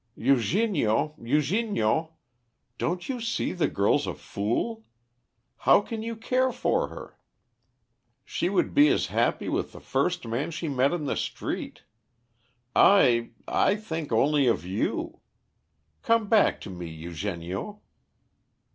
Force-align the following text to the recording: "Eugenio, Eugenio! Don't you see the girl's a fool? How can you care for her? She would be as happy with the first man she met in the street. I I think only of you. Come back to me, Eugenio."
"Eugenio, 0.15 1.13
Eugenio! 1.21 2.15
Don't 2.79 3.07
you 3.07 3.21
see 3.21 3.53
the 3.53 3.67
girl's 3.67 4.07
a 4.07 4.15
fool? 4.15 4.83
How 5.57 5.79
can 5.81 6.01
you 6.01 6.15
care 6.15 6.51
for 6.51 6.87
her? 6.87 7.19
She 8.25 8.49
would 8.49 8.73
be 8.73 8.87
as 8.87 9.05
happy 9.13 9.47
with 9.47 9.73
the 9.73 9.79
first 9.79 10.25
man 10.25 10.49
she 10.49 10.67
met 10.67 10.91
in 10.91 11.05
the 11.05 11.15
street. 11.15 11.83
I 12.75 13.29
I 13.47 13.75
think 13.75 14.11
only 14.11 14.47
of 14.47 14.65
you. 14.65 15.19
Come 16.01 16.27
back 16.27 16.59
to 16.61 16.71
me, 16.71 16.87
Eugenio." 16.87 17.83